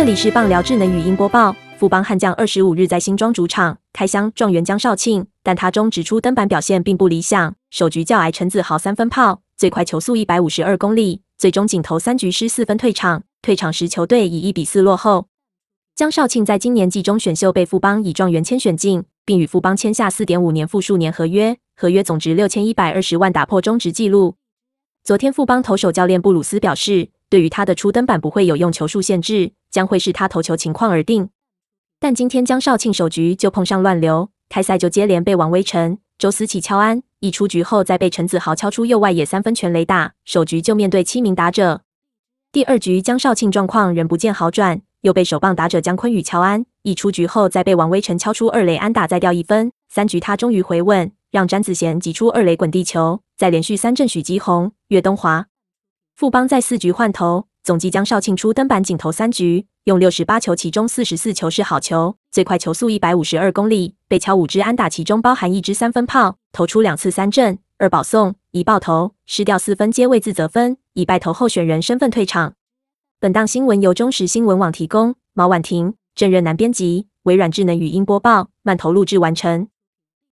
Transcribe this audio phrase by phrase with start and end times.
[0.00, 1.54] 这里是棒聊智能语音播报。
[1.76, 13.24] 富邦悍将二十五日在新庄主场开箱状元江少庆，但他中指出登板表现并不理想，首局较矮陈子豪三分炮，最快球速一百五十二公里，最终仅投三局失四分退场。
[13.42, 15.26] 退场时球队以一比四落后。
[15.94, 24.36] 江少庆在今年季中选秀被富邦以状元签选进，并与富邦签下四点五年复数年合约，合约总值六千一百二十万，打破中职纪录。
[25.04, 27.10] 昨天富邦投手教练布鲁斯表示。
[27.30, 31.30] 对于他的初登板不会有用球数限制，将会视他投球情况而定。
[31.98, 41.82] 但今天江少庆首局就碰上乱流，开赛就接连被王威成、周思齐敲安，一出局后再被陈子豪敲出右外野三分全垒打，首局就面对七名打者。
[42.50, 49.70] 第二局江少庆状况仍不见好转，又被守棒打者江坤宇敲安，一出局后再被王威成敲出二垒安打再掉一分。
[49.88, 55.46] 三局他终于回稳，让詹子贤击出二垒滚地球，再连续三振许基宏、岳东华。
[56.16, 72.54] 富邦在四局换投，总计江少庆出登板仅投三局，用六十八球，其中四十四球是好球，最快球速一百五十二公里，被敲五支安打，其中包含一支三分炮，投出两次三振，二保送，一爆头，失掉四分，皆未自责分，以败投候选人身份退场。
[73.20, 79.68] 本档新闻由中时新闻网提供，毛婉婷、郑任南编辑，微软智能语音播报，慢投录制完成。